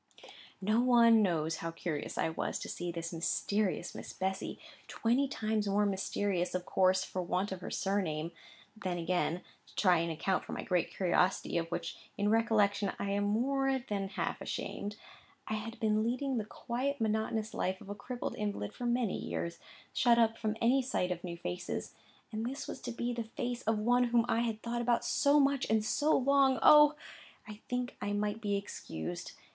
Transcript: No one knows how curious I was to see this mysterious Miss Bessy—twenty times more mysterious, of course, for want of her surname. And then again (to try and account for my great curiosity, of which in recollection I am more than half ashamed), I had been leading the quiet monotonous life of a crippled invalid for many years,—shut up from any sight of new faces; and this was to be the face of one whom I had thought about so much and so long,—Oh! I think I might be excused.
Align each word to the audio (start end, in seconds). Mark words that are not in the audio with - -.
No 0.61 0.79
one 0.81 1.21
knows 1.21 1.57
how 1.57 1.69
curious 1.69 2.17
I 2.17 2.29
was 2.29 2.57
to 2.61 2.67
see 2.67 2.91
this 2.91 3.13
mysterious 3.13 3.93
Miss 3.93 4.13
Bessy—twenty 4.13 5.27
times 5.27 5.67
more 5.67 5.85
mysterious, 5.85 6.55
of 6.55 6.65
course, 6.65 7.03
for 7.03 7.21
want 7.21 7.51
of 7.51 7.61
her 7.61 7.69
surname. 7.69 8.31
And 8.73 8.81
then 8.81 8.97
again 8.97 9.43
(to 9.67 9.75
try 9.75 9.99
and 9.99 10.11
account 10.11 10.43
for 10.43 10.53
my 10.53 10.63
great 10.63 10.89
curiosity, 10.89 11.55
of 11.59 11.67
which 11.69 11.97
in 12.17 12.29
recollection 12.29 12.93
I 12.97 13.11
am 13.11 13.25
more 13.25 13.77
than 13.77 14.07
half 14.09 14.41
ashamed), 14.41 14.95
I 15.47 15.53
had 15.53 15.79
been 15.79 16.01
leading 16.01 16.39
the 16.39 16.45
quiet 16.45 16.99
monotonous 16.99 17.53
life 17.53 17.79
of 17.79 17.87
a 17.87 17.93
crippled 17.93 18.33
invalid 18.33 18.73
for 18.73 18.87
many 18.87 19.19
years,—shut 19.19 20.17
up 20.17 20.35
from 20.35 20.57
any 20.59 20.81
sight 20.81 21.11
of 21.11 21.23
new 21.23 21.37
faces; 21.37 21.93
and 22.31 22.43
this 22.43 22.67
was 22.67 22.81
to 22.81 22.91
be 22.91 23.13
the 23.13 23.25
face 23.25 23.61
of 23.67 23.77
one 23.77 24.05
whom 24.05 24.25
I 24.27 24.39
had 24.39 24.63
thought 24.63 24.81
about 24.81 25.05
so 25.05 25.39
much 25.39 25.69
and 25.69 25.85
so 25.85 26.17
long,—Oh! 26.17 26.95
I 27.47 27.59
think 27.69 27.97
I 28.01 28.13
might 28.13 28.41
be 28.41 28.55
excused. 28.57 29.33